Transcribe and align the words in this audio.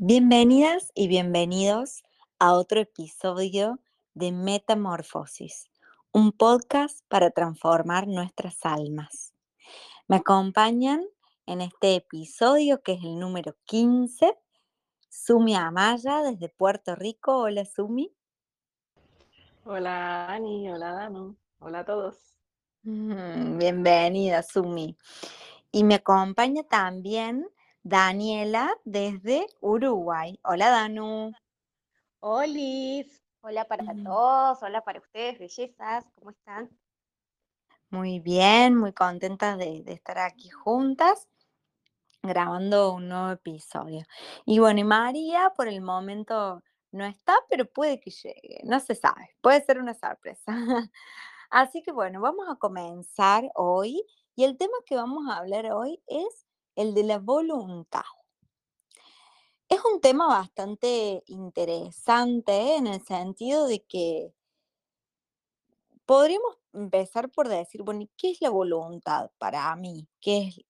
Bienvenidas 0.00 0.92
y 0.94 1.08
bienvenidos 1.08 2.04
a 2.38 2.52
otro 2.52 2.78
episodio 2.78 3.80
de 4.14 4.30
Metamorfosis, 4.30 5.68
un 6.12 6.30
podcast 6.30 7.00
para 7.08 7.32
transformar 7.32 8.06
nuestras 8.06 8.64
almas. 8.64 9.34
Me 10.06 10.18
acompañan 10.18 11.04
en 11.46 11.62
este 11.62 11.96
episodio, 11.96 12.80
que 12.80 12.92
es 12.92 13.02
el 13.02 13.18
número 13.18 13.56
15, 13.64 14.38
Sumi 15.08 15.56
Amaya 15.56 16.22
desde 16.22 16.48
Puerto 16.48 16.94
Rico. 16.94 17.36
Hola 17.36 17.64
Sumi. 17.64 18.14
Hola 19.64 20.28
Ani, 20.28 20.70
hola 20.70 20.92
Dano, 20.92 21.34
hola 21.58 21.80
a 21.80 21.84
todos. 21.84 22.36
Mm, 22.84 23.58
bienvenida 23.58 24.44
Sumi. 24.44 24.96
Y 25.72 25.82
me 25.82 25.96
acompaña 25.96 26.62
también 26.62 27.48
Daniela 27.82 28.76
desde 28.84 29.46
Uruguay. 29.60 30.38
Hola 30.42 30.70
Danu. 30.70 31.32
Hola, 32.20 33.04
hola 33.40 33.64
para 33.66 33.84
todos, 34.04 34.62
hola 34.62 34.82
para 34.82 35.00
ustedes, 35.00 35.38
bellezas, 35.38 36.04
¿cómo 36.16 36.30
están? 36.30 36.68
Muy 37.90 38.20
bien, 38.20 38.76
muy 38.76 38.92
contentas 38.92 39.56
de, 39.56 39.82
de, 39.82 39.92
estar 39.92 40.18
aquí 40.18 40.50
juntas 40.50 41.28
grabando 42.22 42.92
un 42.92 43.08
nuevo 43.08 43.30
episodio. 43.30 44.04
Y 44.44 44.58
bueno, 44.58 44.80
y 44.80 44.84
María 44.84 45.52
por 45.56 45.68
el 45.68 45.80
momento 45.80 46.62
no 46.90 47.04
está, 47.04 47.34
pero 47.48 47.66
puede 47.66 48.00
que 48.00 48.10
llegue, 48.10 48.60
no 48.64 48.80
se 48.80 48.94
sabe, 48.94 49.36
puede 49.40 49.64
ser 49.64 49.78
una 49.78 49.94
sorpresa. 49.94 50.44
Así 51.50 51.82
que 51.82 51.92
bueno, 51.92 52.20
vamos 52.20 52.46
a 52.48 52.56
comenzar 52.56 53.50
hoy 53.54 54.04
y 54.34 54.44
el 54.44 54.56
tema 54.58 54.74
que 54.84 54.96
vamos 54.96 55.24
a 55.28 55.38
hablar 55.38 55.70
hoy 55.72 56.02
es 56.06 56.47
el 56.78 56.94
de 56.94 57.02
la 57.02 57.18
voluntad. 57.18 58.04
Es 59.68 59.80
un 59.84 60.00
tema 60.00 60.28
bastante 60.28 61.24
interesante 61.26 62.76
en 62.76 62.86
el 62.86 63.04
sentido 63.04 63.66
de 63.66 63.82
que 63.82 64.32
podríamos 66.06 66.56
empezar 66.72 67.30
por 67.30 67.48
decir, 67.48 67.82
bueno, 67.82 68.06
¿qué 68.16 68.30
es 68.30 68.40
la 68.40 68.50
voluntad 68.50 69.32
para 69.38 69.74
mí? 69.74 70.06
¿Qué, 70.20 70.38
es, 70.38 70.60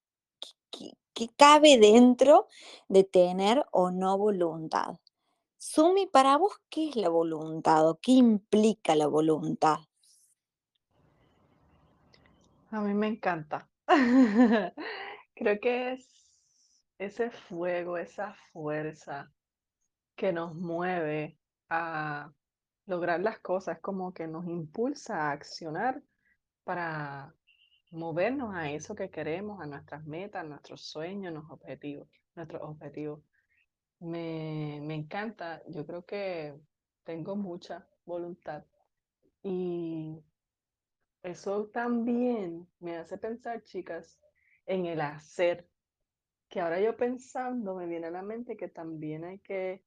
qué, 0.71 0.93
qué 1.13 1.29
cabe 1.37 1.77
dentro 1.79 2.49
de 2.89 3.05
tener 3.05 3.67
o 3.71 3.91
no 3.91 4.17
voluntad? 4.17 4.99
Sumi, 5.59 6.07
para 6.07 6.39
vos, 6.39 6.55
¿qué 6.71 6.89
es 6.89 6.97
la 6.97 7.11
voluntad 7.11 7.87
o 7.87 7.99
qué 8.01 8.13
implica 8.13 8.97
la 8.97 9.09
voluntad? 9.09 9.81
A 12.71 12.81
mí 12.81 12.95
me 12.95 13.09
encanta. 13.09 13.69
Creo 15.39 15.61
que 15.61 15.93
es 15.93 16.35
ese 16.99 17.31
fuego, 17.31 17.97
esa 17.97 18.35
fuerza 18.53 19.33
que 20.17 20.33
nos 20.33 20.53
mueve 20.53 21.39
a 21.69 22.33
lograr 22.87 23.21
las 23.21 23.39
cosas, 23.39 23.79
como 23.81 24.13
que 24.13 24.27
nos 24.27 24.45
impulsa 24.47 25.29
a 25.29 25.31
accionar 25.31 26.03
para 26.65 27.33
movernos 27.93 28.53
a 28.53 28.73
eso 28.73 28.97
que 28.97 29.11
queremos, 29.11 29.61
a 29.61 29.67
nuestras 29.67 30.05
metas, 30.05 30.43
a 30.43 30.49
nuestros 30.49 30.83
sueños, 30.91 31.33
nuestros 31.33 31.61
objetivos, 31.61 32.09
nuestros 32.35 32.63
objetivos. 32.63 33.21
Me, 34.01 34.81
me 34.83 34.97
encanta, 34.97 35.63
yo 35.69 35.87
creo 35.87 36.05
que 36.05 36.59
tengo 37.05 37.37
mucha 37.37 37.87
voluntad 38.05 38.65
y 39.45 40.21
eso 41.23 41.69
también 41.69 42.69
me 42.81 42.97
hace 42.97 43.19
pensar, 43.19 43.63
chicas, 43.63 44.19
en 44.69 44.87
el 44.87 45.01
hacer. 45.01 45.67
Que 46.49 46.61
ahora 46.61 46.81
yo 46.81 46.97
pensando 46.97 47.75
me 47.75 47.87
viene 47.87 48.07
a 48.07 48.11
la 48.11 48.23
mente 48.23 48.57
que 48.57 48.69
también 48.69 49.25
hay 49.25 49.41
que 49.41 49.83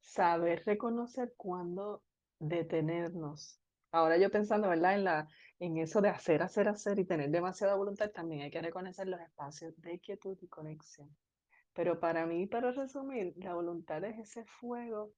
saber 0.00 0.62
reconocer 0.64 1.34
cuándo 1.36 2.02
detenernos. 2.38 3.60
Ahora 3.92 4.16
yo 4.16 4.30
pensando, 4.30 4.68
¿verdad? 4.68 4.94
En, 4.94 5.04
la, 5.04 5.28
en 5.60 5.76
eso 5.76 6.00
de 6.00 6.08
hacer, 6.08 6.42
hacer, 6.42 6.68
hacer 6.68 6.98
y 6.98 7.04
tener 7.04 7.30
demasiada 7.30 7.76
voluntad, 7.76 8.10
también 8.10 8.42
hay 8.42 8.50
que 8.50 8.60
reconocer 8.60 9.06
los 9.06 9.20
espacios 9.20 9.80
de 9.80 10.00
quietud 10.00 10.36
y 10.40 10.48
conexión. 10.48 11.14
Pero 11.72 12.00
para 12.00 12.26
mí, 12.26 12.46
para 12.46 12.72
resumir, 12.72 13.34
la 13.36 13.54
voluntad 13.54 14.02
es 14.04 14.18
ese 14.18 14.44
fuego 14.44 15.12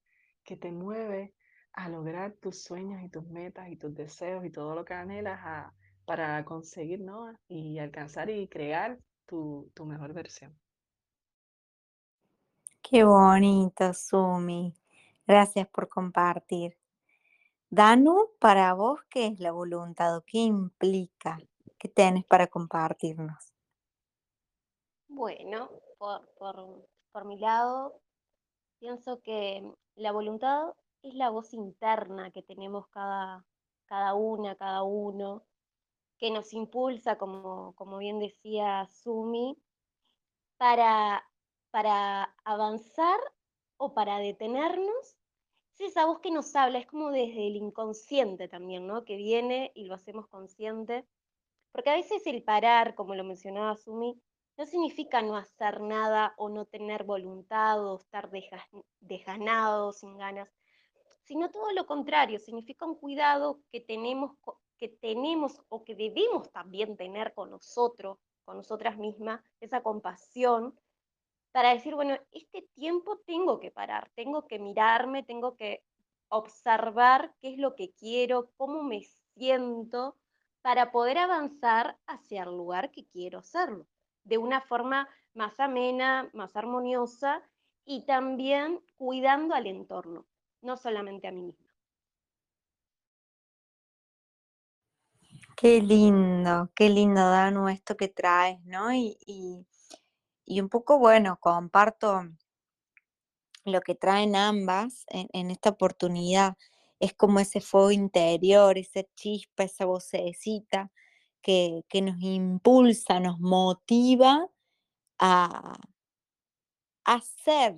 que 0.45 0.57
te 0.57 0.73
mueve 0.73 1.35
a 1.73 1.89
lograr 1.89 2.33
tus 2.35 2.63
sueños 2.63 3.03
y 3.03 3.09
tus 3.09 3.27
metas 3.27 3.69
y 3.69 3.77
tus 3.77 3.95
deseos 3.95 4.45
y 4.45 4.51
todo 4.51 4.75
lo 4.75 4.85
que 4.85 4.95
anhelas 4.95 5.41
a, 5.43 5.75
para 6.07 6.43
conseguir 6.45 7.01
¿no? 7.01 7.37
y 7.49 7.79
alcanzar 7.79 8.31
y 8.31 8.49
crear 8.49 8.99
tu, 9.27 9.71
tu 9.75 9.85
mejor 9.85 10.15
versión. 10.15 10.59
Qué 12.81 13.05
bonito, 13.05 13.93
Sumi. 13.93 14.73
Gracias 15.27 15.67
por 15.69 15.89
compartir. 15.89 16.79
Danu, 17.69 18.31
para 18.39 18.73
vos, 18.75 19.01
¿qué 19.11 19.27
es 19.27 19.41
la 19.41 19.51
voluntad 19.51 20.17
o 20.17 20.23
qué 20.23 20.39
implica? 20.39 21.39
¿Qué 21.79 21.89
tienes 21.89 22.25
para 22.25 22.47
compartirnos? 22.47 23.53
Bueno, 25.09 25.69
por, 25.99 26.29
por, 26.39 26.87
por 27.11 27.25
mi 27.25 27.39
lado, 27.39 28.01
pienso 28.79 29.21
que 29.21 29.69
la 29.97 30.13
voluntad 30.13 30.75
es 31.03 31.15
la 31.15 31.31
voz 31.31 31.53
interna 31.55 32.31
que 32.31 32.43
tenemos 32.43 32.87
cada, 32.89 33.45
cada 33.87 34.15
una, 34.15 34.55
cada 34.55 34.85
uno, 34.85 35.43
que 36.19 36.31
nos 36.31 36.53
impulsa, 36.53 37.19
como, 37.19 37.75
como 37.75 37.99
bien 37.99 38.19
decía 38.19 38.87
Sumi, 38.87 39.57
para, 40.57 41.29
para 41.71 42.35
avanzar 42.45 43.21
o 43.77 43.95
para 43.95 44.19
detenernos. 44.19 45.17
Es 45.75 45.81
esa 45.81 46.07
voz 46.07 46.21
que 46.21 46.31
nos 46.31 46.55
habla, 46.57 46.79
es 46.79 46.87
como 46.87 47.11
desde 47.11 47.47
el 47.47 47.57
inconsciente 47.57 48.49
también, 48.49 48.87
¿no? 48.87 49.05
Que 49.05 49.17
viene 49.17 49.73
y 49.75 49.85
lo 49.85 49.95
hacemos 49.95 50.27
consciente. 50.29 51.07
Porque 51.73 51.91
a 51.91 51.97
veces 51.97 52.27
el 52.27 52.43
parar, 52.43 52.95
como 52.95 53.15
lo 53.15 53.25
mencionaba 53.25 53.77
Sumi, 53.77 54.19
no 54.57 54.65
significa 54.65 55.21
no 55.21 55.37
hacer 55.37 55.81
nada 55.81 56.35
o 56.39 56.49
no 56.49 56.65
tener 56.65 57.05
voluntad 57.05 57.85
o 57.87 57.99
estar 57.99 58.31
desganado, 59.01 59.93
sin 59.93 60.17
ganas, 60.17 60.49
sino 61.25 61.51
todo 61.51 61.73
lo 61.73 61.87
contrario, 61.87 62.39
significa 62.39 62.87
un 62.87 62.95
cuidado 62.95 63.61
que 63.71 63.81
tenemos, 63.81 64.33
que 64.79 64.89
tenemos 64.89 65.63
o 65.69 65.85
que 65.85 65.95
debemos 65.95 66.51
también 66.53 66.97
tener 66.97 67.35
con 67.35 67.51
nosotros, 67.51 68.19
con 68.45 68.57
nosotras 68.57 68.97
mismas, 68.99 69.43
esa 69.61 69.83
compasión 69.83 70.79
para 71.53 71.73
decir, 71.73 71.95
bueno, 71.95 72.19
este 72.33 72.69
tiempo 72.75 73.19
tengo 73.27 73.61
que 73.61 73.71
parar, 73.71 74.11
tengo 74.15 74.47
que 74.47 74.59
mirarme, 74.59 75.23
tengo 75.23 75.57
que 75.57 75.83
observar 76.29 77.35
qué 77.41 77.55
es 77.55 77.59
lo 77.59 77.75
que 77.75 77.93
quiero, 77.93 78.51
cómo 78.59 78.83
me 78.83 79.03
siento, 79.35 80.17
para 80.61 80.91
poder 80.91 81.17
avanzar 81.17 81.97
hacia 82.07 82.43
el 82.43 82.51
lugar 82.51 82.91
que 82.91 83.07
quiero 83.07 83.39
hacerlo, 83.39 83.87
de 84.25 84.37
una 84.37 84.61
forma 84.61 85.09
más 85.33 85.59
amena, 85.61 86.29
más 86.33 86.57
armoniosa 86.57 87.43
y 87.85 88.05
también 88.05 88.83
cuidando 88.97 89.55
al 89.55 89.67
entorno, 89.67 90.27
no 90.61 90.77
solamente 90.77 91.29
a 91.29 91.33
mí 91.33 91.43
misma. 91.43 91.66
Qué 95.57 95.81
lindo, 95.81 96.71
qué 96.75 96.91
lindo, 96.91 97.23
Danu, 97.31 97.69
esto 97.71 97.97
que 97.97 98.09
traes, 98.09 98.61
¿no? 98.67 98.93
Y, 98.93 99.17
y, 100.45 100.61
un 100.61 100.69
poco, 100.69 100.99
bueno, 100.99 101.39
comparto 101.41 102.25
lo 103.65 103.81
que 103.81 103.95
traen 103.95 104.37
ambas 104.37 105.07
en, 105.09 105.51
esta 105.51 105.71
oportunidad. 105.71 106.57
Es 107.01 107.15
como 107.15 107.41
ese 107.41 107.63
fuego 107.63 107.91
interior, 107.91 108.77
esa 108.77 109.03
chispa, 109.15 109.65
esa 109.65 109.87
vocecita 109.87 110.93
que, 111.41 111.85
que 111.89 112.03
nos 112.03 112.21
impulsa, 112.21 113.19
nos 113.21 113.41
motiva 113.41 114.47
a, 115.19 115.79
hacer, 117.05 117.77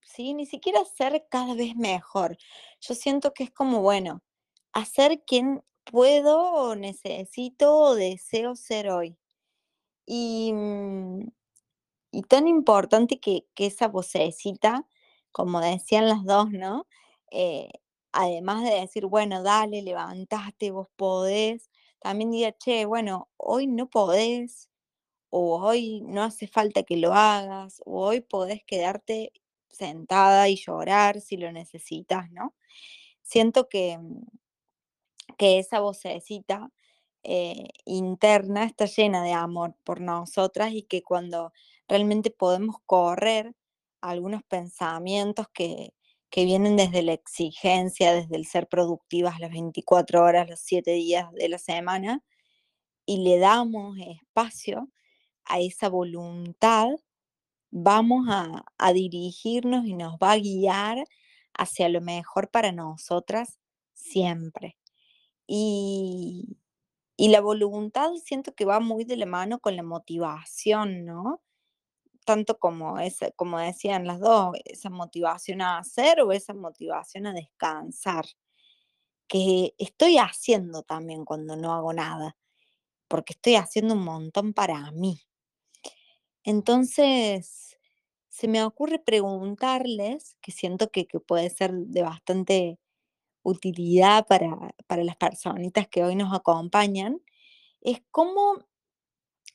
¿sí? 0.00 0.34
Ni 0.34 0.46
siquiera 0.46 0.84
ser 0.84 1.26
cada 1.30 1.54
vez 1.54 1.74
mejor. 1.76 2.36
Yo 2.80 2.94
siento 2.94 3.34
que 3.34 3.44
es 3.44 3.50
como, 3.50 3.80
bueno, 3.82 4.22
hacer 4.72 5.24
quien 5.26 5.64
puedo 5.90 6.76
necesito 6.76 7.76
o 7.78 7.94
deseo 7.94 8.56
ser 8.56 8.90
hoy. 8.90 9.16
Y, 10.06 10.52
y 12.12 12.22
tan 12.22 12.48
importante 12.48 13.20
que, 13.20 13.46
que, 13.54 13.66
esa 13.66 13.88
vocecita, 13.88 14.86
como 15.32 15.60
decían 15.60 16.08
las 16.08 16.24
dos, 16.24 16.50
¿no? 16.50 16.86
Eh, 17.30 17.70
además 18.12 18.64
de 18.64 18.70
decir, 18.80 19.06
bueno, 19.06 19.42
dale, 19.42 19.82
levantaste, 19.82 20.70
vos 20.70 20.88
podés, 20.96 21.70
también 22.00 22.30
diga, 22.30 22.52
che, 22.52 22.86
bueno, 22.86 23.28
hoy 23.36 23.66
no 23.66 23.88
podés, 23.90 24.70
o 25.30 25.60
hoy 25.62 26.02
no 26.02 26.22
hace 26.24 26.46
falta 26.48 26.82
que 26.84 26.96
lo 26.96 27.14
hagas, 27.14 27.82
o 27.86 28.06
hoy 28.06 28.20
podés 28.22 28.64
quedarte 28.64 29.32
sentada 29.70 30.48
y 30.48 30.56
llorar 30.56 31.20
si 31.20 31.36
lo 31.36 31.52
necesitas, 31.52 32.30
¿no? 32.32 32.54
Siento 33.22 33.68
que, 33.68 33.98
que 35.36 35.58
esa 35.58 35.80
vocecita 35.80 36.70
eh, 37.22 37.68
interna 37.84 38.64
está 38.64 38.86
llena 38.86 39.22
de 39.24 39.32
amor 39.32 39.76
por 39.84 40.00
nosotras 40.00 40.72
y 40.72 40.82
que 40.82 41.02
cuando 41.02 41.52
realmente 41.88 42.30
podemos 42.30 42.76
correr 42.86 43.54
algunos 44.00 44.42
pensamientos 44.44 45.46
que, 45.52 45.92
que 46.30 46.44
vienen 46.44 46.76
desde 46.76 47.02
la 47.02 47.14
exigencia, 47.14 48.14
desde 48.14 48.36
el 48.36 48.46
ser 48.46 48.68
productivas 48.68 49.40
las 49.40 49.50
24 49.50 50.22
horas, 50.22 50.48
los 50.48 50.60
7 50.60 50.92
días 50.92 51.32
de 51.32 51.48
la 51.48 51.58
semana, 51.58 52.22
y 53.06 53.18
le 53.24 53.38
damos 53.38 53.96
espacio 53.98 54.90
a 55.44 55.60
esa 55.60 55.88
voluntad, 55.88 56.88
vamos 57.70 58.26
a, 58.28 58.64
a 58.78 58.92
dirigirnos 58.92 59.86
y 59.86 59.94
nos 59.94 60.14
va 60.18 60.32
a 60.32 60.38
guiar 60.38 61.04
hacia 61.54 61.88
lo 61.88 62.00
mejor 62.00 62.50
para 62.50 62.72
nosotras 62.72 63.58
siempre. 63.94 64.76
Y, 65.46 66.58
y 67.16 67.28
la 67.28 67.40
voluntad 67.40 68.10
siento 68.24 68.54
que 68.54 68.64
va 68.66 68.80
muy 68.80 69.04
de 69.04 69.16
la 69.16 69.26
mano 69.26 69.60
con 69.60 69.76
la 69.76 69.82
motivación, 69.84 71.04
¿no? 71.06 71.42
Tanto 72.26 72.58
como, 72.58 72.98
esa, 73.00 73.30
como 73.32 73.58
decían 73.60 74.06
las 74.06 74.20
dos, 74.20 74.56
esa 74.64 74.90
motivación 74.90 75.62
a 75.62 75.78
hacer 75.78 76.20
o 76.22 76.32
esa 76.32 76.54
motivación 76.54 77.26
a 77.26 77.34
descansar, 77.34 78.26
que 79.28 79.74
estoy 79.78 80.18
haciendo 80.18 80.82
también 80.82 81.24
cuando 81.24 81.56
no 81.56 81.72
hago 81.74 81.92
nada, 81.92 82.36
porque 83.08 83.34
estoy 83.34 83.56
haciendo 83.56 83.94
un 83.94 84.04
montón 84.04 84.54
para 84.54 84.90
mí. 84.92 85.22
Entonces, 86.44 87.78
se 88.28 88.48
me 88.48 88.62
ocurre 88.64 88.98
preguntarles, 88.98 90.36
que 90.40 90.52
siento 90.52 90.90
que, 90.90 91.06
que 91.06 91.20
puede 91.20 91.50
ser 91.50 91.72
de 91.72 92.02
bastante 92.02 92.78
utilidad 93.46 94.26
para, 94.26 94.74
para 94.86 95.04
las 95.04 95.16
personitas 95.16 95.86
que 95.88 96.02
hoy 96.02 96.16
nos 96.16 96.34
acompañan, 96.34 97.20
es 97.80 98.02
cómo 98.10 98.64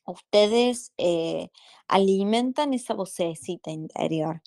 ustedes 0.06 0.94
eh, 0.98 1.50
alimentan 1.88 2.74
esa 2.74 2.94
vocecita 2.94 3.70
interior 3.70 4.42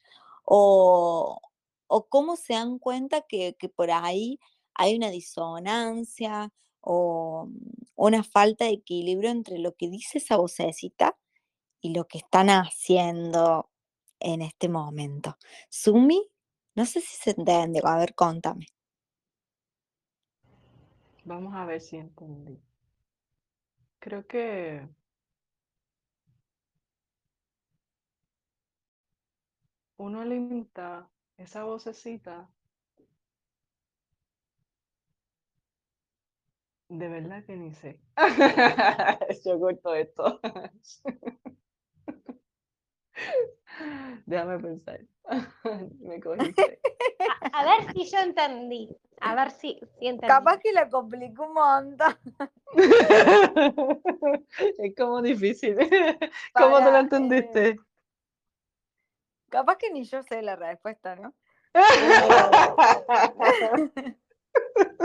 o, 0.44 1.40
o, 1.86 2.08
cómo 2.08 2.36
se 2.36 2.54
dan 2.54 2.78
cuenta 2.78 3.22
que, 3.22 3.54
que, 3.58 3.68
por 3.68 3.90
ahí 3.90 4.40
hay 4.74 4.96
una 4.96 5.10
disonancia 5.10 6.50
o 6.80 7.48
una 7.94 8.22
falta 8.24 8.64
de 8.64 8.72
equilibrio 8.72 9.30
entre 9.30 9.58
lo 9.58 9.74
que 9.74 9.88
dice 9.88 10.18
esa 10.18 10.36
vocecita 10.36 11.16
y 11.80 11.94
lo 11.94 12.06
que 12.06 12.18
están 12.18 12.48
haciendo 12.50 13.70
en 14.20 14.42
este 14.42 14.68
momento. 14.68 15.36
Sumi, 15.68 16.30
no 16.74 16.86
sé 16.86 17.00
si 17.00 17.16
se 17.16 17.30
entiende, 17.30 17.80
a 17.84 17.96
ver, 17.98 18.14
contame. 18.14 18.73
Vamos 21.24 21.54
a 21.56 21.64
ver 21.66 21.80
si 21.80 21.96
entendí. 21.96 22.62
Creo 23.98 24.24
que 24.26 24.86
uno 29.96 30.24
limita 30.24 31.10
esa 31.36 31.64
vocecita. 31.64 32.48
De 36.88 37.08
verdad 37.08 37.44
que 37.44 37.56
ni 37.56 37.74
sé. 37.74 38.00
Yo 39.44 39.58
corto 39.60 39.94
esto. 39.94 40.40
Déjame 44.26 44.58
pensar. 44.58 45.00
Me 46.00 46.20
cogiste. 46.20 46.78
A, 47.52 47.60
a 47.60 47.64
ver 47.64 47.92
si 47.92 48.10
yo 48.10 48.18
entendí. 48.18 48.88
A 49.20 49.34
ver 49.34 49.50
si, 49.50 49.80
si 49.98 50.06
entendí. 50.06 50.28
Capaz 50.28 50.58
que 50.58 50.72
la 50.72 50.88
complicó 50.88 51.44
un 51.46 51.54
montón. 51.54 52.16
es 54.78 54.94
como 54.96 55.22
difícil. 55.22 55.76
¿Cómo 56.54 56.78
te 56.78 56.84
lo 56.84 56.90
Para, 56.90 57.00
entendiste? 57.00 57.68
eh, 57.68 57.76
capaz 59.48 59.76
que 59.78 59.90
ni 59.90 60.04
yo 60.04 60.22
sé 60.22 60.42
la 60.42 60.56
respuesta, 60.56 61.16
¿no? 61.16 61.34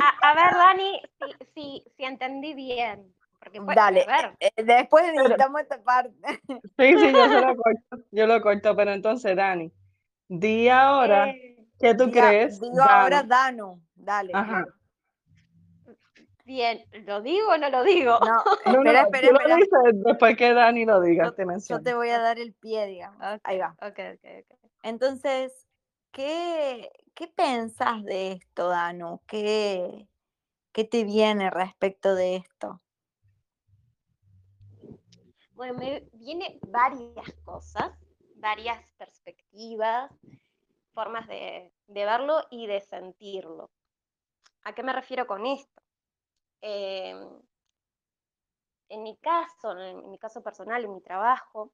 A, 0.02 0.32
a 0.32 0.36
ver, 0.36 0.54
Dani, 0.54 1.02
si, 1.20 1.46
si, 1.54 1.84
si 1.98 2.04
entendí 2.06 2.54
bien. 2.54 3.14
Porque 3.40 3.62
fue- 3.62 3.74
Dale, 3.76 4.04
a 4.08 4.22
ver, 4.22 4.38
eh, 4.40 4.64
después 4.64 5.04
editamos 5.06 5.62
esta 5.62 5.82
parte. 5.82 6.18
Sí, 6.78 6.98
sí, 6.98 7.14
yo 7.14 7.28
se 7.30 7.42
lo 7.42 7.56
corto. 7.56 8.06
Yo 8.12 8.28
lo 8.28 8.42
corto, 8.42 8.76
pero 8.76 8.92
entonces, 8.92 9.36
Dani, 9.36 9.72
di 10.28 10.70
ahora 10.70 11.30
eh, 11.30 11.66
qué 11.80 11.94
tú 11.96 12.06
Diga- 12.06 12.30
crees. 12.30 12.60
Digo 12.62 12.82
ahora 12.82 13.24
Dano. 13.24 13.28
Danu, 13.28 13.82
dale. 14.10 14.32
Ajá. 14.34 14.66
bien, 16.46 16.84
¿lo 17.06 17.22
digo 17.22 17.50
o 17.52 17.58
no 17.58 17.70
lo 17.70 17.84
digo? 17.84 18.18
No, 18.20 18.44
No, 18.66 18.84
no, 18.84 18.92
espera, 18.92 19.04
tú 19.06 19.14
espera, 19.14 19.32
lo 19.32 19.38
espera. 19.40 19.56
dices 19.58 20.04
después 20.04 20.38
que 20.38 20.54
Dani 20.54 20.86
lo 20.86 21.00
diga, 21.02 21.26
Yo, 21.26 21.34
te 21.34 21.44
yo 21.44 21.48
menciono. 21.48 21.84
te 21.84 21.94
voy 21.94 22.10
a 22.10 22.20
dar 22.20 22.40
el 22.40 22.54
pie, 22.54 22.88
digamos. 22.88 23.22
Ahí 23.44 23.60
va. 23.60 23.76
ok, 23.82 24.00
ok, 24.16 24.26
ok. 24.52 24.60
Entonces, 24.84 25.68
¿qué, 26.12 26.90
qué 27.14 27.28
pensás 27.28 28.04
de 28.04 28.32
esto, 28.34 28.70
Danu? 28.70 29.22
¿Qué, 29.28 30.08
¿Qué 30.72 30.84
te 30.86 31.04
viene 31.04 31.50
respecto 31.52 32.16
de 32.16 32.38
esto? 32.38 32.82
Bueno, 35.54 35.74
me 35.78 36.08
viene 36.14 36.58
varias 36.68 37.32
cosas, 37.44 37.92
varias 38.38 38.80
perspectivas, 38.98 40.10
formas 40.94 41.28
de, 41.28 41.74
de 41.88 42.06
verlo 42.06 42.42
y 42.50 42.66
de 42.68 42.80
sentirlo. 42.82 43.70
¿A 44.64 44.74
qué 44.74 44.84
me 44.84 44.94
refiero 44.94 45.26
con 45.26 45.46
esto? 45.46 45.82
Eh, 46.62 47.16
en 48.90 49.04
mi 49.04 49.18
caso, 49.18 49.78
en 49.78 50.10
mi 50.10 50.18
caso 50.18 50.42
personal, 50.42 50.84
en 50.84 50.94
mi 50.94 51.02
trabajo, 51.02 51.72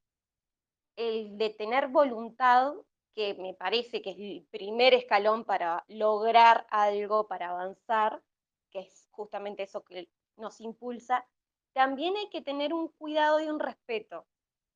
el 0.95 1.37
de 1.37 1.49
tener 1.51 1.87
voluntad, 1.87 2.73
que 3.13 3.33
me 3.35 3.53
parece 3.53 4.01
que 4.01 4.11
es 4.11 4.17
el 4.19 4.47
primer 4.51 4.93
escalón 4.93 5.45
para 5.45 5.85
lograr 5.87 6.67
algo, 6.69 7.27
para 7.27 7.49
avanzar, 7.49 8.21
que 8.69 8.79
es 8.79 9.07
justamente 9.11 9.63
eso 9.63 9.83
que 9.83 10.09
nos 10.35 10.59
impulsa, 10.59 11.25
también 11.73 12.15
hay 12.17 12.29
que 12.29 12.41
tener 12.41 12.73
un 12.73 12.89
cuidado 12.89 13.39
y 13.39 13.47
un 13.47 13.59
respeto 13.59 14.25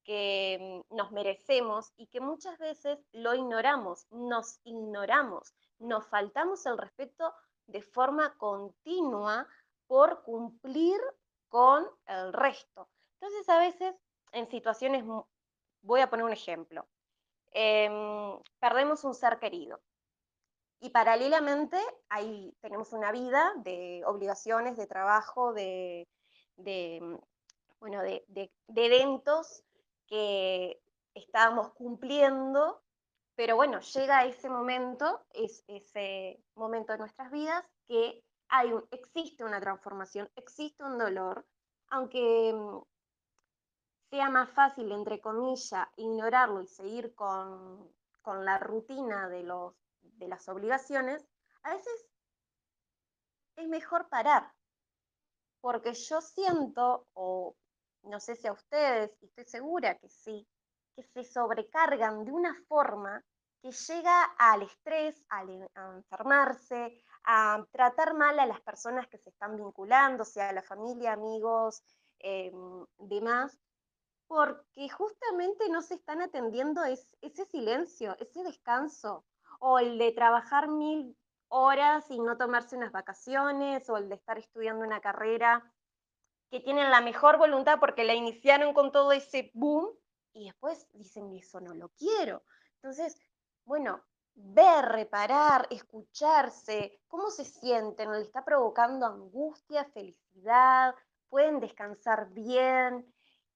que 0.06 0.83
mm, 0.89 0.95
nos 0.95 1.11
merecemos 1.11 1.91
y 1.97 2.07
que 2.07 2.21
muchas 2.21 2.57
veces 2.59 3.00
lo 3.11 3.35
ignoramos, 3.35 4.07
nos 4.09 4.59
ignoramos, 4.63 5.53
nos 5.79 6.07
faltamos 6.07 6.65
el 6.65 6.77
respeto 6.77 7.33
de 7.69 7.81
forma 7.81 8.36
continua 8.38 9.47
por 9.88 10.23
cumplir 10.23 10.99
con 11.47 11.88
el 12.06 12.33
resto. 12.33 12.90
Entonces 13.19 13.49
a 13.49 13.59
veces 13.59 13.95
en 14.31 14.49
situaciones, 14.49 15.04
voy 15.81 16.02
a 16.02 16.09
poner 16.09 16.26
un 16.26 16.33
ejemplo, 16.33 16.88
em, 17.52 18.40
perdemos 18.59 19.04
un 19.04 19.16
ser 19.16 19.40
querido 19.40 19.81
y 20.80 20.92
paralelamente 20.92 21.78
ahí 22.09 22.56
tenemos 22.61 22.94
una 22.94 23.11
vida 23.11 23.54
de 23.57 24.04
obligaciones, 24.06 24.78
de 24.78 24.88
trabajo, 24.88 25.54
de, 25.54 26.07
mm, 26.57 27.16
bueno, 27.80 28.02
de 28.02 28.52
eventos 28.76 29.64
que 30.07 30.81
estábamos 31.14 31.71
cumpliendo, 31.73 32.81
pero 33.40 33.56
bueno, 33.56 33.80
llega 33.80 34.26
ese 34.26 34.50
momento, 34.50 35.26
es 35.30 35.64
ese 35.68 36.44
momento 36.56 36.92
de 36.92 37.00
nuestras 37.00 37.31
vidas 37.31 37.64
que 37.88 38.22
hay 38.50 38.69
existe 38.92 39.46
una 39.46 39.62
transformación, 39.62 40.30
existe 40.36 40.84
un 40.84 40.98
dolor, 40.98 41.48
aunque 41.88 42.54
mm, 42.54 42.81
sea 44.10 44.30
más 44.30 44.50
fácil, 44.50 44.92
entre 44.92 45.22
comillas, 45.22 45.88
ignorarlo 45.96 46.62
y 46.62 46.68
seguir 46.68 47.16
con, 47.16 47.90
con 48.22 48.44
la 48.44 48.58
rutina 48.58 49.30
de, 49.30 49.44
los, 49.44 49.74
de 50.02 50.28
las 50.28 50.50
obligaciones, 50.50 51.26
a 51.64 51.76
veces 51.76 52.10
es 53.56 53.69
mejor 53.69 54.10
parar, 54.10 54.52
porque 55.62 55.94
yo 55.94 56.19
siento, 56.19 57.08
o 57.14 57.56
no 58.04 58.19
sé 58.19 58.36
si 58.36 58.48
a 58.48 58.52
ustedes, 58.52 59.16
y 59.22 59.28
estoy 59.28 59.46
segura 59.46 59.98
que 59.98 60.10
sí, 60.10 60.46
que 60.96 61.04
se 61.04 61.24
sobrecargan 61.24 62.26
de 62.26 62.31
una 62.31 62.56
forma 62.68 63.24
que 63.62 63.72
llega 63.72 64.24
al 64.38 64.62
estrés, 64.62 65.24
a 65.30 65.44
enfermarse, 65.98 67.04
a 67.24 67.66
tratar 67.72 68.14
mal 68.14 68.40
a 68.40 68.46
las 68.46 68.62
personas 68.62 69.08
que 69.08 69.18
se 69.18 69.30
están 69.30 69.58
vinculando, 69.58 70.24
sea 70.24 70.54
la 70.54 70.62
familia, 70.62 71.14
amigos, 71.14 71.84
em, 72.19 72.86
demás, 72.98 73.60
porque 74.28 74.90
justamente 74.90 75.68
no 75.69 75.81
se 75.81 75.96
están 75.96 76.22
atendiendo 76.22 76.84
es- 76.86 77.10
ese 77.22 77.46
silencio, 77.46 78.16
ese 78.19 78.44
descanso, 78.44 79.26
o 79.60 79.80
el 79.80 79.98
de 79.98 80.12
trabajar 80.12 80.69
mil 80.69 81.18
horas 81.50 82.10
y 82.12 82.19
no 82.19 82.38
tomarse 82.38 82.78
unas 82.78 82.92
vacaciones, 82.92 83.90
o 83.90 83.98
el 83.98 84.08
de 84.08 84.16
estar 84.16 84.38
estudiando 84.38 84.86
una 84.86 85.02
carrera 85.02 85.74
que 86.52 86.60
tienen 86.60 86.92
la 86.92 87.02
mejor 87.02 87.38
voluntad 87.38 87.80
porque 87.80 88.04
la 88.04 88.14
iniciaron 88.14 88.74
con 88.74 88.92
todo 88.92 89.12
ese 89.12 89.52
boom 89.54 89.90
y 90.40 90.46
después 90.46 90.88
dicen, 90.94 91.36
eso 91.36 91.60
no 91.60 91.74
lo 91.74 91.90
quiero. 91.90 92.44
Entonces, 92.76 93.18
bueno, 93.66 94.02
ver, 94.36 94.86
reparar, 94.86 95.68
escucharse, 95.69 97.02
cómo 97.08 97.30
se 97.30 97.44
sienten, 97.44 98.12
le 98.12 98.22
está 98.22 98.46
provocando 98.46 99.06
angustia, 99.06 99.84
felicidad, 99.86 100.96
pueden 101.30 101.60
descansar 101.60 102.30
bien, 102.31 103.06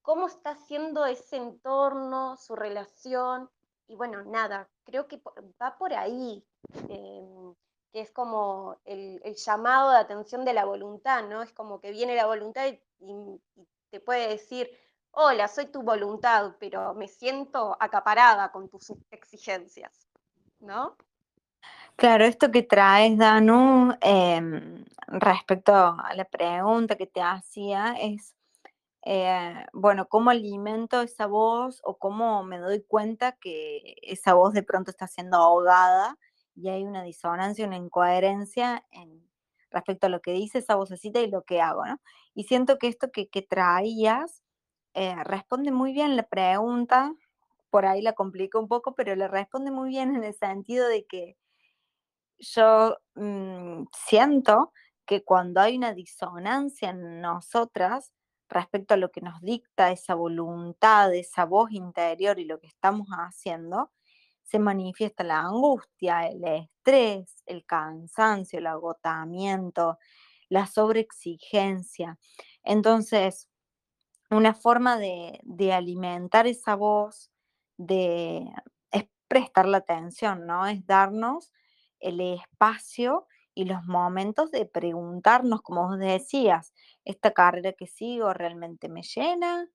cómo 0.02 0.28
está 0.28 0.52
haciendo 0.52 1.06
ese 1.06 1.38
entorno, 1.38 2.36
su 2.38 2.56
relación. 2.56 3.50
Y 3.88 3.96
bueno, 3.96 4.24
nada, 4.24 4.70
creo 4.84 5.08
que 5.08 5.22
va 5.62 5.78
por 5.78 5.94
ahí, 5.94 6.46
em, 6.90 7.56
que 7.92 8.02
es 8.02 8.12
como 8.12 8.78
el, 8.84 9.22
llamado 9.36 9.92
de 9.92 9.98
atención 9.98 10.44
de 10.44 10.54
la 10.54 10.66
voluntad, 10.66 11.24
¿no? 11.30 11.42
Es 11.42 11.54
como 11.54 11.80
que 11.80 11.92
viene 11.92 12.16
la 12.16 12.26
voluntad 12.26 12.68
y, 13.00 13.42
te 13.90 14.00
puede 14.00 14.28
decir, 14.28 14.70
hola, 15.14 15.48
soy 15.48 15.68
tu 15.68 15.82
voluntad, 15.82 16.56
pero 16.60 16.94
me 16.94 17.08
siento 17.08 17.76
acaparada 17.80 18.52
con 18.52 18.70
tus 18.70 18.94
exigencias, 19.12 20.08
¿no? 20.60 20.96
Claro, 21.96 22.26
esto 22.26 22.52
que 22.52 22.64
traes, 22.64 23.18
Danu, 23.18 23.96
em, 24.02 24.84
respecto 25.08 25.74
a 25.74 26.14
la 26.16 26.26
pregunta 26.26 26.96
que 26.96 27.08
te 27.08 27.22
hacía, 27.22 27.96
es 28.00 28.36
eh, 29.06 29.66
bueno, 29.74 30.08
cómo 30.08 30.30
alimento 30.30 31.02
esa 31.02 31.28
voz 31.28 31.82
o 31.84 31.98
cómo 31.98 32.44
me 32.44 32.58
doy 32.60 32.84
cuenta 32.84 33.34
que 33.34 33.96
esa 34.02 34.34
voz 34.34 34.54
de 34.54 34.64
pronto 34.64 34.92
está 34.92 35.08
siendo 35.08 35.38
ahogada 35.38 36.18
y 36.56 36.70
hay 36.70 36.84
una 36.86 37.04
disonancia, 37.04 37.68
una 37.68 37.78
incoherencia 37.78 38.86
en, 38.92 39.28
respecto 39.74 40.08
a 40.08 40.10
lo 40.10 40.22
que 40.22 40.32
dice 40.32 40.60
esa 40.60 40.76
vocecita 40.76 41.20
y 41.20 41.30
lo 41.30 41.44
que 41.44 41.62
hago, 41.62 41.86
¿no? 41.86 42.00
Y 42.34 42.46
siento 42.46 42.78
que 42.78 42.88
esto 42.88 43.12
que, 43.12 43.28
traías 43.42 44.43
eh, 44.94 45.16
responde 45.24 45.72
muy 45.72 45.94
bien 45.94 46.16
la 46.16 46.24
pregunta, 46.24 47.14
por 47.70 47.86
ahí 47.86 48.02
la 48.02 48.14
complico 48.14 48.60
un 48.60 48.68
poco, 48.68 48.96
pero 48.96 49.16
le 49.16 49.28
responde 49.28 49.72
muy 49.72 49.90
bien 49.90 50.16
en 50.16 50.24
el 50.24 50.34
sentido 50.36 50.88
de 50.88 51.06
que 51.06 51.38
yo 52.38 52.98
mm, 53.16 53.86
siento 53.92 54.72
que 55.06 55.24
cuando 55.24 55.62
hay 55.62 55.78
una 55.78 55.94
disonancia 55.94 56.90
en 56.90 57.22
nosotras, 57.22 58.14
respecto 58.50 58.94
a 58.94 58.98
lo 58.98 59.12
que 59.12 59.22
nos 59.22 59.42
dicta 59.42 59.92
esa 59.92 60.16
voluntad, 60.16 61.14
esa 61.14 61.46
voz 61.46 61.72
interior 61.72 62.40
y 62.40 62.46
lo 62.46 62.60
que 62.60 62.68
estamos 62.68 63.08
haciendo, 63.10 63.92
se 64.44 64.60
manifiesta 64.60 65.24
la 65.24 65.40
angustia, 65.40 66.28
el 66.28 66.44
estrés, 66.44 67.42
el 67.46 67.66
cansancio, 67.66 68.60
el 68.60 68.68
agotamiento, 68.68 69.98
la 70.50 70.68
sobreexigencia. 70.68 72.20
Entonces, 72.64 73.50
una 74.34 74.54
forma 74.54 74.98
de, 74.98 75.74
alimentar 75.74 76.48
esa 76.48 76.76
voz, 76.76 77.32
de, 77.78 78.50
es 78.92 79.06
prestar 79.28 79.68
la 79.68 79.78
atención, 79.78 80.46
¿no? 80.46 80.66
Es 80.68 80.86
darnos 80.86 81.52
el 82.00 82.20
espacio 82.22 83.28
y 83.56 83.66
los 83.66 83.84
momentos 83.86 84.52
de 84.52 84.66
preguntarnos, 84.66 85.62
como 85.62 85.88
vos 85.88 86.00
decías, 86.00 86.74
¿esta 87.06 87.32
carrera 87.32 87.74
que 87.74 87.88
sigo 87.88 88.34
realmente 88.34 88.90
me 88.90 89.04
llena? 89.04 89.68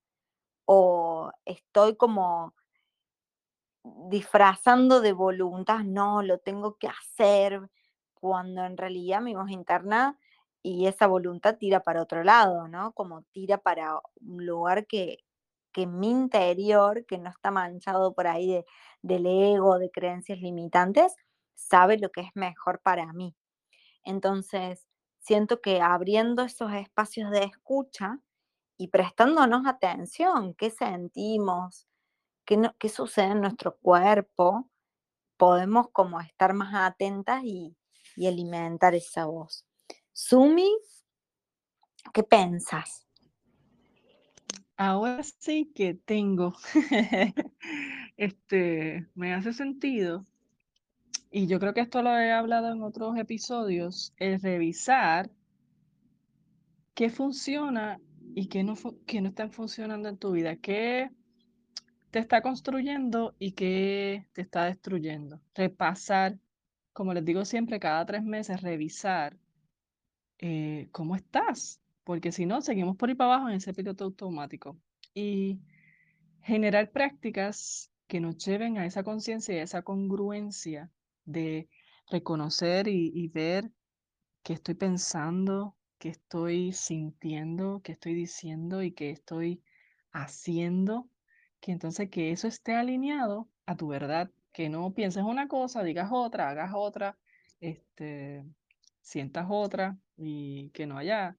¿O 0.65 1.31
estoy 1.45 1.97
como 1.97 2.55
disfrazando 3.85 5.01
de 5.01 5.13
voluntad? 5.13 5.81
No, 5.81 6.23
lo 6.23 6.39
tengo 6.39 6.77
que 6.77 6.89
hacer, 6.89 7.71
cuando 8.15 8.65
en 8.65 8.77
realidad 8.77 9.21
mi 9.21 9.35
voz 9.35 9.51
interna 9.51 10.19
y 10.69 10.87
esa 10.87 11.07
voluntad 11.07 11.57
tira 11.59 11.81
para 11.81 12.03
otro 12.03 12.25
lado, 12.25 12.69
¿no? 12.69 12.93
Como 12.93 13.23
tira 13.33 13.59
para 13.59 14.01
un 14.21 14.45
lugar 14.47 14.87
que, 14.87 15.25
que 15.73 15.87
mi 15.87 16.11
interior, 16.11 17.07
que 17.07 17.19
no 17.19 17.31
está 17.31 17.51
manchado 17.51 18.15
por 18.15 18.27
ahí 18.27 18.47
de, 18.49 18.67
del 19.03 19.27
ego, 19.27 19.79
de 19.79 19.91
creencias 19.91 20.41
limitantes, 20.41 21.15
sabe 21.55 21.99
lo 21.99 22.11
que 22.11 22.23
es 22.23 22.31
mejor 22.35 22.81
para 22.81 23.13
mí. 23.13 23.35
Entonces, 24.05 24.87
siento 25.21 25.61
que 25.61 25.81
abriendo 25.81 26.43
esos 26.45 26.73
espacios 26.73 27.31
de 27.31 27.45
escucha 27.45 28.21
y 28.77 28.89
prestándonos 28.89 29.67
atención, 29.67 30.55
qué 30.55 30.71
sentimos, 30.71 31.87
qué, 32.45 32.73
qué 32.79 32.89
sucede 32.89 33.33
en 33.33 33.41
nuestro 33.41 33.77
cuerpo, 33.79 34.69
podemos 35.39 35.89
como 35.93 36.21
estar 36.21 36.53
más 36.55 36.75
atentas 36.75 37.43
y, 37.45 37.75
alimentar 38.27 38.95
esa 38.97 39.27
voz. 39.27 39.68
Sumi, 40.21 40.69
¿qué 42.13 42.25
pensas? 42.25 43.07
Ahora 44.77 45.23
sí 45.23 45.71
que 45.73 45.95
tengo. 45.95 46.55
este, 48.17 49.07
me 49.15 49.33
hace 49.33 49.53
sentido 49.53 50.27
y 51.31 51.47
yo 51.47 51.61
creo 51.61 51.73
que 51.73 51.83
esto 51.83 52.03
lo 52.03 52.11
he 52.19 52.33
hablado 52.33 52.73
en 52.73 52.83
otros 52.83 53.17
episodios, 53.17 54.13
el 54.17 54.41
revisar 54.41 55.31
qué 56.95 57.11
funciona 57.11 58.01
y 58.35 58.49
qué 58.49 58.65
no, 58.65 58.75
qué 59.07 59.21
no 59.21 59.29
está 59.29 59.49
funcionando 59.51 60.09
en 60.09 60.19
tu 60.19 60.33
vida, 60.33 60.57
qué 60.57 61.11
te 62.11 62.19
está 62.19 62.43
construyendo 62.43 63.37
y 63.39 63.53
qué 63.53 64.27
te 64.33 64.43
está 64.43 64.65
destruyendo. 64.65 65.41
Repasar, 65.55 66.41
como 66.93 67.15
les 67.15 67.25
digo 67.25 67.45
siempre, 67.45 67.79
cada 67.79 68.05
tres 68.05 68.25
meses, 68.25 68.61
revisar 68.63 69.39
eh, 70.39 70.89
cómo 70.93 71.17
estás, 71.17 71.81
porque 72.05 72.33
si 72.33 72.47
no, 72.47 72.61
seguimos 72.63 72.97
por 72.97 73.09
ahí 73.09 73.15
para 73.15 73.35
abajo 73.35 73.49
en 73.49 73.57
ese 73.57 73.75
piloto 73.75 74.05
automático. 74.05 74.79
Y 75.15 75.61
generar 76.43 76.91
prácticas 76.91 77.91
que 78.07 78.21
nos 78.21 78.39
lleven 78.39 78.79
a 78.79 78.87
esa 78.87 79.03
conciencia 79.03 79.55
y 79.55 79.59
a 79.59 79.65
esa 79.65 79.83
congruencia 79.83 80.91
de 81.25 81.69
reconocer 82.11 82.89
y, 82.89 83.29
ver 83.29 83.71
qué 84.43 84.55
estoy 84.55 84.75
pensando, 84.75 85.77
qué 85.99 86.09
estoy 86.09 86.73
sintiendo, 86.73 87.83
qué 87.85 87.93
estoy 87.93 88.15
diciendo 88.15 88.83
y 88.83 88.93
qué 88.93 89.11
estoy 89.11 89.63
haciendo, 90.11 91.09
que 91.61 91.73
entonces 91.73 92.09
que 92.09 92.33
eso 92.33 92.49
esté 92.49 92.75
alineado 92.75 93.49
a 93.67 93.77
tu 93.77 93.89
verdad, 93.89 94.31
que 94.53 94.71
no 94.71 94.95
pienses 94.95 95.25
una 95.25 95.49
cosa, 95.49 95.83
digas 95.83 96.09
otra, 96.11 96.49
hagas 96.49 96.73
otra, 96.75 97.19
este, 97.61 98.43
sientas 99.09 99.47
otra 99.49 99.97
y 100.17 100.69
que 100.71 100.87
no 100.87 100.99
haya, 100.99 101.39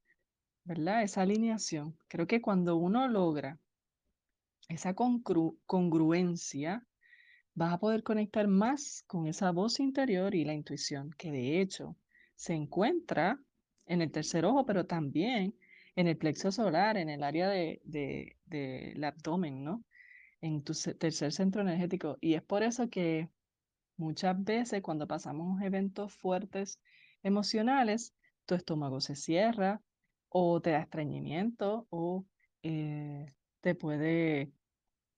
¿verdad? 0.64 1.04
Esa 1.04 1.22
alineación. 1.22 1.96
Creo 2.08 2.26
que 2.26 2.42
cuando 2.42 2.78
uno 2.78 3.08
logra 3.08 3.60
esa 4.70 4.96
congruencia, 4.96 6.84
vas 7.54 7.74
a 7.74 7.78
poder 7.78 8.02
conectar 8.02 8.48
más 8.48 9.04
con 9.06 9.28
esa 9.28 9.52
voz 9.52 9.80
interior 9.80 10.34
y 10.34 10.46
la 10.46 10.56
intuición, 10.56 11.12
que 11.16 11.32
de 11.32 11.62
hecho 11.62 11.96
se 12.36 12.54
encuentra 12.54 13.40
en 13.86 14.02
el 14.02 14.12
tercer 14.12 14.46
ojo, 14.46 14.66
pero 14.66 14.86
también 14.86 15.56
en 15.96 16.08
el 16.08 16.18
plexo 16.18 16.52
solar, 16.52 16.98
en 16.98 17.10
el 17.10 17.24
área 17.24 17.50
del 17.50 17.82
de, 17.84 19.00
abdomen, 19.04 19.64
¿no? 19.64 19.84
En 20.42 20.64
tu 20.64 20.74
tercer 20.74 21.34
centro 21.34 21.62
energético. 21.62 22.18
Y 22.20 22.34
es 22.34 22.42
por 22.42 22.64
eso 22.64 22.90
que 22.90 23.30
muchas 23.98 24.44
veces 24.44 24.82
cuando 24.82 25.06
pasamos 25.06 25.62
eventos 25.62 26.14
fuertes 26.14 26.80
emocionales, 27.24 28.16
tu 28.46 28.56
estómago 28.56 29.02
se 29.02 29.16
cierra 29.16 29.82
o 30.30 30.62
te 30.62 30.72
da 30.72 30.80
estreñimiento 30.82 31.88
o 31.90 32.26
eh, 32.64 33.26
te 33.62 33.76
puede 33.76 34.52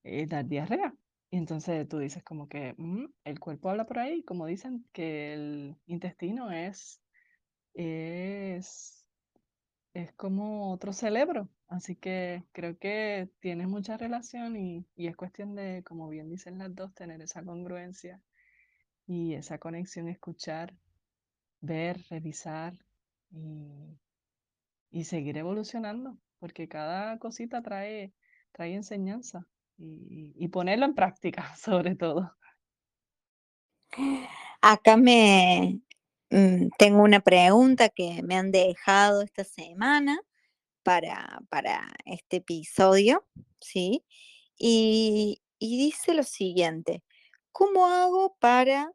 eh, 0.03 0.25
dar 0.27 0.45
diarrea. 0.45 0.95
Y 1.29 1.37
entonces 1.37 1.87
tú 1.87 1.99
dices 1.99 2.23
como 2.23 2.47
que 2.49 2.75
mm, 2.77 3.05
el 3.23 3.39
cuerpo 3.39 3.69
habla 3.69 3.85
por 3.85 3.99
ahí, 3.99 4.23
como 4.23 4.45
dicen 4.45 4.85
que 4.91 5.33
el 5.33 5.77
intestino 5.85 6.51
es, 6.51 7.01
es, 7.73 9.05
es 9.93 10.13
como 10.13 10.71
otro 10.71 10.93
cerebro. 10.93 11.49
Así 11.67 11.95
que 11.95 12.43
creo 12.51 12.77
que 12.77 13.29
tiene 13.39 13.65
mucha 13.67 13.97
relación 13.97 14.57
y, 14.57 14.85
y 14.95 15.07
es 15.07 15.15
cuestión 15.15 15.55
de, 15.55 15.83
como 15.85 16.09
bien 16.09 16.29
dicen 16.29 16.57
las 16.57 16.75
dos, 16.75 16.93
tener 16.93 17.21
esa 17.21 17.43
congruencia 17.43 18.21
y 19.07 19.35
esa 19.35 19.57
conexión, 19.57 20.09
escuchar, 20.09 20.75
ver, 21.61 22.03
revisar 22.09 22.73
y, 23.31 23.97
y 24.89 25.05
seguir 25.05 25.37
evolucionando, 25.37 26.17
porque 26.39 26.67
cada 26.67 27.17
cosita 27.17 27.61
trae, 27.61 28.13
trae 28.51 28.75
enseñanza 28.75 29.47
y, 29.77 30.47
ponerlo 30.49 30.85
en 30.85 30.93
práctica, 30.93 31.55
sobre 31.57 31.95
todo. 31.95 32.35
Acá 34.61 34.97
me 34.97 35.81
mm, 36.29 36.67
tengo 36.77 37.03
una 37.03 37.19
pregunta 37.19 37.89
que 37.89 38.21
me 38.23 38.35
han 38.35 38.51
dejado 38.51 39.21
esta 39.21 39.43
semana 39.43 40.19
para, 40.83 41.41
para 41.49 41.87
este 42.05 42.37
episodio, 42.37 43.25
¿sí? 43.59 44.05
Y, 44.57 45.41
y 45.57 45.77
dice 45.77 46.13
lo 46.13 46.23
siguiente, 46.23 47.03
¿cómo 47.51 47.87
hago 47.87 48.35
para 48.39 48.91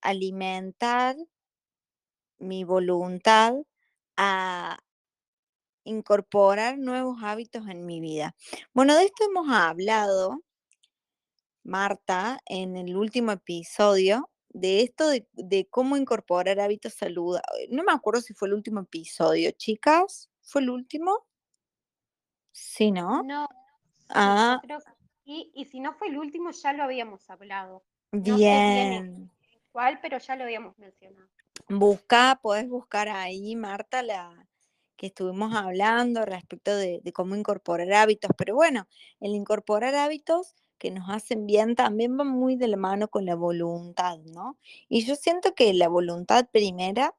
alimentar 0.00 1.16
mi 2.38 2.64
voluntad 2.64 3.54
a, 4.16 4.78
incorporar 5.86 6.78
nuevos 6.78 7.22
hábitos 7.22 7.66
en 7.68 7.86
mi 7.86 8.00
vida. 8.00 8.34
Bueno, 8.74 8.94
de 8.94 9.04
esto 9.04 9.24
hemos 9.24 9.48
hablado, 9.50 10.42
Marta, 11.62 12.40
en 12.46 12.76
el 12.76 12.96
último 12.96 13.32
episodio, 13.32 14.30
de 14.48 14.82
esto 14.82 15.08
de, 15.08 15.68
cómo 15.70 15.96
incorporar 15.96 16.60
hábitos 16.60 16.94
saludables. 16.94 17.68
No 17.70 17.82
me 17.84 17.92
acuerdo 17.92 18.20
si 18.20 18.34
fue 18.34 18.48
el 18.48 18.54
último 18.54 18.80
episodio, 18.80 19.50
chicas. 19.52 20.30
¿Fue 20.42 20.62
el 20.62 20.70
último? 20.70 21.26
Sí, 22.52 22.90
¿no? 22.90 23.22
No. 23.22 23.48
Ah. 24.08 24.60
creo 24.62 24.78
que 24.78 24.92
sí. 25.24 25.50
Y 25.54 25.66
si 25.66 25.80
no 25.80 25.92
fue 25.94 26.08
el 26.08 26.18
último, 26.18 26.50
ya 26.52 26.72
lo 26.72 26.84
habíamos 26.84 27.28
hablado. 27.28 27.84
No 28.12 28.22
sé 28.22 28.34
bien 28.38 28.90
Bien. 28.90 29.30
cuál, 29.72 30.00
pero 30.00 30.18
ya 30.18 30.36
lo 30.36 30.44
habíamos 30.44 30.78
mencionado. 30.78 31.28
Busca, 31.68 32.38
podés 32.42 32.68
buscar 32.68 33.08
ahí, 33.08 33.56
Marta, 33.56 34.02
la 34.02 34.46
que 34.96 35.08
estuvimos 35.08 35.54
hablando 35.54 36.24
respecto 36.24 36.74
de, 36.76 37.00
de 37.02 37.12
cómo 37.12 37.34
incorporar 37.36 37.92
hábitos, 37.92 38.30
pero 38.38 38.54
bueno, 38.54 38.86
el 39.20 39.34
incorporar 39.34 39.94
hábitos 39.96 40.54
que 40.78 40.90
nos 40.90 41.10
hacen 41.10 41.44
bien 41.46 41.74
también 41.74 42.18
va 42.18 42.24
muy 42.24 42.56
de 42.56 42.68
la 42.68 42.76
mano 42.76 43.08
con 43.08 43.26
la 43.26 43.34
voluntad, 43.34 44.18
¿no? 44.32 44.58
Y 44.88 45.04
yo 45.04 45.16
siento 45.16 45.54
que 45.54 45.72
la 45.74 45.88
voluntad 45.88 46.48
primera 46.50 47.14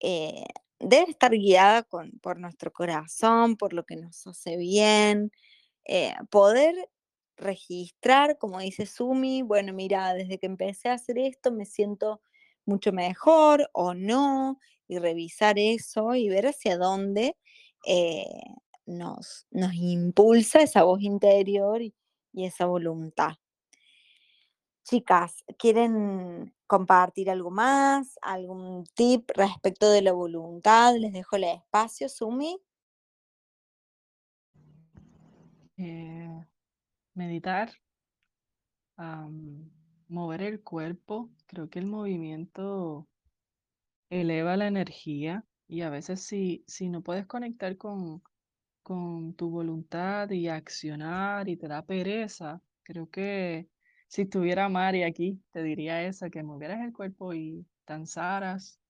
eh, 0.00 0.44
debe 0.80 1.10
estar 1.10 1.32
guiada 1.32 1.82
con, 1.84 2.12
por 2.20 2.38
nuestro 2.38 2.72
corazón, 2.72 3.56
por 3.56 3.72
lo 3.72 3.84
que 3.84 3.96
nos 3.96 4.26
hace 4.26 4.56
bien, 4.56 5.32
eh, 5.86 6.14
poder 6.30 6.74
registrar, 7.36 8.38
como 8.38 8.60
dice 8.60 8.86
Sumi, 8.86 9.42
bueno, 9.42 9.72
mira, 9.74 10.14
desde 10.14 10.38
que 10.38 10.46
empecé 10.46 10.90
a 10.90 10.94
hacer 10.94 11.18
esto 11.18 11.52
me 11.52 11.66
siento 11.66 12.20
mucho 12.68 12.92
mejor 12.92 13.68
o 13.72 13.94
no, 13.94 14.58
y 14.86 14.98
revisar 14.98 15.58
eso 15.58 16.14
y 16.14 16.28
ver 16.28 16.46
hacia 16.46 16.78
dónde 16.78 17.36
eh, 17.86 18.24
nos, 18.86 19.46
nos 19.50 19.74
impulsa 19.74 20.60
esa 20.62 20.82
voz 20.84 21.02
interior 21.02 21.82
y, 21.82 21.94
esa 22.34 22.66
voluntad. 22.66 23.32
Chicas, 24.84 25.44
¿quieren 25.58 26.54
compartir 26.68 27.30
algo 27.30 27.50
más? 27.50 28.16
¿Algún 28.22 28.84
tip 28.94 29.28
respecto 29.34 29.90
de 29.90 30.02
la 30.02 30.12
voluntad? 30.12 30.94
Les 30.96 31.12
dejo 31.12 31.34
el 31.34 31.44
espacio, 31.44 32.08
Sumi. 32.08 32.56
Eh, 35.78 36.46
meditar, 37.14 37.72
mover 40.08 40.42
el 40.42 40.62
cuerpo. 40.62 41.30
Creo 41.46 41.68
que 41.70 41.78
el 41.78 41.86
movimiento 41.86 43.08
eleva 44.10 44.56
la 44.56 44.66
energía 44.68 45.44
y 45.66 45.82
a 45.82 45.90
veces 45.90 46.22
si, 46.22 46.64
si 46.66 46.88
no 46.88 47.02
puedes 47.02 47.26
conectar 47.26 47.76
con, 47.76 48.22
con 48.82 49.34
tu 49.34 49.50
voluntad 49.50 50.30
y 50.30 50.48
accionar 50.48 51.48
y 51.48 51.56
te 51.56 51.68
da 51.68 51.84
pereza, 51.84 52.62
creo 52.82 53.10
que 53.10 53.68
si 54.08 54.22
estuviera 54.22 54.68
Mari 54.68 55.02
aquí, 55.02 55.42
te 55.52 55.62
diría 55.62 56.02
eso, 56.04 56.30
que 56.30 56.42
movieras 56.42 56.80
el 56.80 56.92
cuerpo 56.92 57.34
y 57.34 57.66
danzaras, 57.86 58.80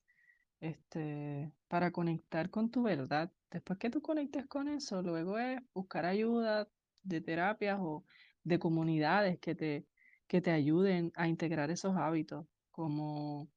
este, 0.61 1.53
para 1.69 1.91
conectar 1.91 2.51
con 2.51 2.71
tu 2.71 2.83
verdad. 2.85 3.33
Después 3.51 3.79
que 3.79 3.91
tú 3.91 4.03
conectes 4.03 4.47
con 4.47 4.69
eso, 4.69 5.03
luego 5.03 5.39
es 5.39 5.61
buscar 5.75 6.05
ayuda 6.07 6.69
de 7.03 7.21
terapias 7.21 7.79
o 7.81 8.05
de 8.43 8.59
comunidades 8.59 9.39
que 9.41 9.55
te, 9.55 9.87
que 10.28 10.40
te 10.40 10.50
ayuden 10.52 11.11
a 11.16 11.26
integrar 11.26 11.70
esos 11.70 11.97
hábitos, 11.97 12.47
como 12.70 13.50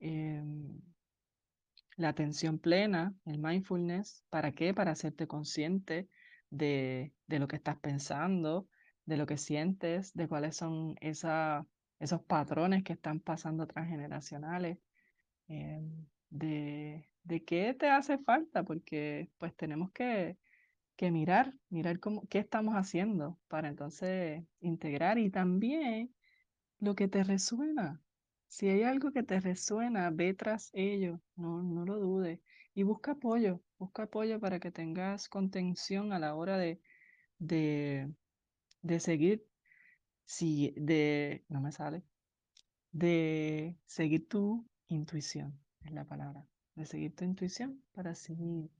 em, 0.00 0.80
la 1.96 2.08
atención 2.08 2.58
plena, 2.58 3.14
el 3.24 3.38
mindfulness. 3.38 4.24
¿Para 4.28 4.52
qué? 4.52 4.74
Para 4.74 4.92
hacerte 4.92 5.26
consciente 5.26 6.08
de, 6.50 7.14
de 7.26 7.38
lo 7.38 7.48
que 7.48 7.56
estás 7.56 7.78
pensando, 7.78 8.68
de 9.06 9.16
lo 9.16 9.26
que 9.26 9.36
sientes, 9.36 10.12
de 10.14 10.28
cuáles 10.28 10.56
son 10.56 10.96
esa, 11.00 11.66
esos 12.00 12.22
patrones 12.22 12.82
que 12.82 12.94
están 12.94 13.20
pasando 13.20 13.66
transgeneracionales, 13.66 14.78
em, 15.46 16.06
de, 16.30 17.08
de 17.22 17.44
qué 17.44 17.74
te 17.74 17.88
hace 17.88 18.18
falta, 18.18 18.64
porque 18.64 19.30
pues 19.38 19.54
tenemos 19.56 19.92
que, 19.92 20.36
que 20.96 21.10
mirar, 21.10 21.54
mirar 21.70 21.98
cómo, 22.00 22.26
qué 22.28 22.38
estamos 22.38 22.74
haciendo 22.74 23.38
para 23.48 23.68
entonces 23.68 24.44
integrar 24.60 25.18
y 25.18 25.30
también 25.30 26.14
lo 26.78 26.94
que 26.94 27.08
te 27.08 27.24
resuena. 27.24 28.00
Si 28.48 28.68
hay 28.68 28.82
algo 28.84 29.10
que 29.12 29.22
te 29.22 29.40
resuena, 29.40 30.10
ve 30.10 30.34
tras 30.34 30.70
ello, 30.74 31.20
no, 31.36 31.62
no 31.62 31.84
lo 31.84 31.98
dudes. 31.98 32.40
Y 32.74 32.82
busca 32.84 33.12
apoyo, 33.12 33.62
busca 33.78 34.04
apoyo 34.04 34.40
para 34.40 34.60
que 34.60 34.70
tengas 34.70 35.28
contención 35.28 36.12
a 36.12 36.18
la 36.18 36.34
hora 36.34 36.56
de, 36.58 36.80
de, 37.38 38.12
de 38.82 39.00
seguir, 39.00 39.46
si, 40.24 40.72
de, 40.76 41.44
no 41.48 41.60
me 41.60 41.72
sale, 41.72 42.04
de 42.92 43.76
seguir 43.86 44.28
tu 44.28 44.64
intuición, 44.88 45.58
es 45.82 45.92
la 45.92 46.04
palabra, 46.04 46.46
de 46.76 46.86
seguir 46.86 47.14
tu 47.14 47.24
intuición 47.24 47.82
para 47.92 48.12
así 48.12 48.70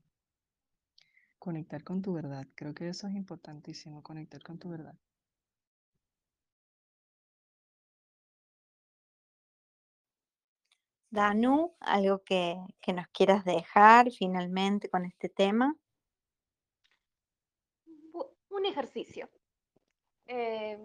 conectar 1.45 1.85
con 1.85 2.01
tu 2.01 2.15
verdad. 2.15 2.47
Creo 2.55 2.75
que 2.75 2.89
eso 2.89 3.07
es 3.07 3.15
importantísimo, 3.15 4.03
conectar 4.03 4.43
con 4.43 4.59
tu 4.59 4.71
verdad. 4.71 4.97
Danu, 11.11 11.77
algo 11.81 12.25
que, 12.25 12.57
que 12.81 12.95
nos 12.95 13.07
quieras 13.09 13.45
dejar 13.45 14.11
finalmente 14.11 14.89
con 14.89 15.05
este 15.05 15.29
tema. 15.29 15.77
Un 18.49 18.65
ejercicio. 18.65 19.29
Eh, 20.27 20.79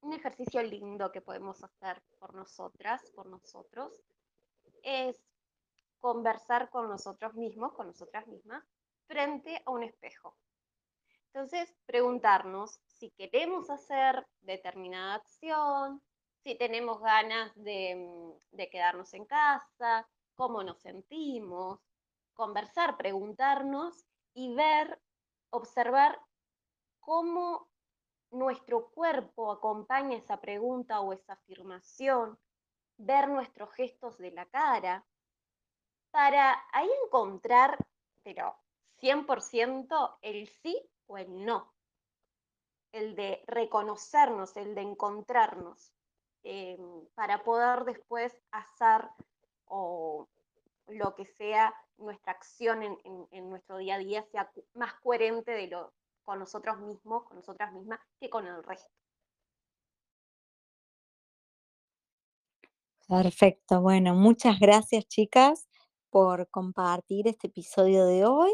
un 0.00 0.12
ejercicio 0.12 0.62
lindo 0.62 1.10
que 1.10 1.20
podemos 1.20 1.62
hacer 1.64 2.00
por 2.20 2.34
nosotras, 2.34 3.02
por 3.16 3.26
nosotros, 3.26 3.92
es 4.84 5.20
conversar 5.98 6.70
con 6.70 6.88
nosotros 6.88 7.34
mismos, 7.34 7.72
con 7.72 7.88
nosotras 7.88 8.28
mismas, 8.28 8.64
frente 9.06 9.62
a 9.64 9.70
un 9.70 9.82
espejo. 9.82 10.36
Entonces, 11.26 11.74
preguntarnos 11.86 12.80
si 12.86 13.10
queremos 13.12 13.70
hacer 13.70 14.26
determinada 14.40 15.14
acción, 15.14 16.02
si 16.42 16.56
tenemos 16.56 17.00
ganas 17.00 17.54
de, 17.54 17.94
mm, 17.96 18.56
de 18.56 18.68
quedarnos 18.68 19.14
en 19.14 19.24
casa, 19.24 20.08
cómo 20.34 20.62
nos 20.62 20.80
sentimos, 20.80 21.80
conversar, 22.34 22.96
preguntarnos 22.96 24.04
y 24.34 24.54
ver, 24.54 25.00
observar 25.50 26.20
cómo 27.00 27.68
nuestro 28.30 28.90
cuerpo 28.90 29.52
acompaña 29.52 30.16
esa 30.16 30.40
pregunta 30.40 31.00
o 31.00 31.12
esa 31.12 31.34
afirmación, 31.34 32.38
ver 32.96 33.28
nuestros 33.28 33.72
gestos 33.72 34.16
de 34.18 34.32
la 34.32 34.46
cara, 34.46 35.04
para 36.10 36.62
ahí 36.72 36.88
encontrar, 37.06 37.78
pero 38.22 38.54
100% 39.02 40.18
el 40.22 40.48
sí 40.48 40.80
o 41.08 41.18
el 41.18 41.44
no, 41.44 41.74
el 42.92 43.16
de 43.16 43.42
reconocernos, 43.48 44.56
el 44.56 44.74
de 44.76 44.82
encontrarnos, 44.82 45.92
eh, 46.44 46.78
para 47.14 47.42
poder 47.42 47.84
después 47.84 48.32
hacer 48.52 49.08
o 49.66 50.28
lo 50.88 51.14
que 51.16 51.26
sea 51.26 51.74
nuestra 51.98 52.32
acción 52.32 52.82
en, 52.84 52.98
en- 53.04 53.28
en 53.32 53.50
nuestro 53.50 53.78
día 53.78 53.96
a 53.96 53.98
día 53.98 54.22
sea 54.24 54.52
más 54.74 54.94
coherente 55.02 55.52
de 55.52 55.66
lo, 55.68 55.92
con 56.22 56.38
nosotros 56.38 56.78
mismos, 56.78 57.24
con 57.24 57.36
nosotras 57.38 57.72
mismas, 57.72 58.00
que 58.20 58.30
con 58.30 58.46
el 58.46 58.62
resto. 58.62 58.92
Perfecto, 63.08 63.80
bueno, 63.82 64.14
muchas 64.14 64.58
gracias 64.58 65.06
chicas 65.06 65.68
por 66.10 66.48
compartir 66.50 67.28
este 67.28 67.48
episodio 67.48 68.06
de 68.06 68.24
hoy 68.24 68.52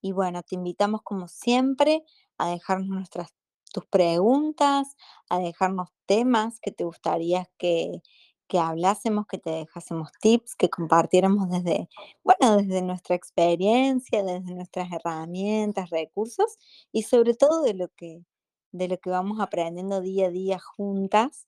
y 0.00 0.12
bueno, 0.12 0.42
te 0.42 0.54
invitamos 0.54 1.02
como 1.02 1.28
siempre 1.28 2.04
a 2.38 2.50
dejarnos 2.50 2.88
nuestras 2.88 3.34
tus 3.72 3.84
preguntas, 3.86 4.96
a 5.28 5.38
dejarnos 5.38 5.90
temas 6.06 6.60
que 6.60 6.72
te 6.72 6.84
gustaría 6.84 7.46
que, 7.58 8.00
que 8.48 8.58
hablásemos, 8.58 9.26
que 9.26 9.38
te 9.38 9.50
dejásemos 9.50 10.12
tips, 10.20 10.54
que 10.56 10.70
compartiéramos 10.70 11.50
desde, 11.50 11.88
bueno, 12.24 12.56
desde 12.56 12.82
nuestra 12.82 13.16
experiencia, 13.16 14.22
desde 14.22 14.54
nuestras 14.54 14.90
herramientas, 14.92 15.90
recursos 15.90 16.58
y 16.92 17.02
sobre 17.02 17.34
todo 17.34 17.62
de 17.62 17.74
lo 17.74 17.88
que, 17.88 18.24
de 18.72 18.88
lo 18.88 18.98
que 18.98 19.10
vamos 19.10 19.40
aprendiendo 19.40 20.00
día 20.00 20.28
a 20.28 20.30
día 20.30 20.58
juntas 20.58 21.46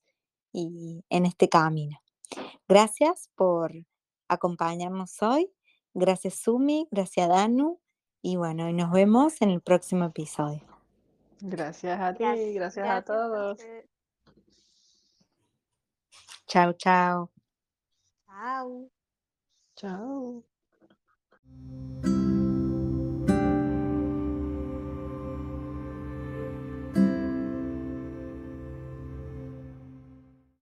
y 0.52 1.04
en 1.10 1.26
este 1.26 1.48
camino. 1.48 1.98
Gracias 2.68 3.30
por 3.36 3.72
acompañarnos 4.28 5.22
hoy. 5.22 5.50
Gracias 5.94 6.34
Sumi, 6.34 6.88
gracias 6.90 7.28
Danu. 7.28 7.80
Y 8.22 8.36
bueno, 8.36 8.68
y 8.68 8.72
nos 8.72 8.90
vemos 8.90 9.40
en 9.42 9.50
el 9.50 9.60
próximo 9.60 10.06
episodio. 10.06 10.62
Gracias 11.40 12.00
a 12.00 12.14
ti, 12.14 12.24
Gracias, 12.24 12.54
gracias 12.54 12.88
a 12.88 12.88
gracias 12.88 12.88
a 12.88 13.02
todos. 13.02 13.58
Chao, 16.46 16.72
chao. 16.72 17.30
Chao. 18.26 18.90
Chao. 19.76 20.57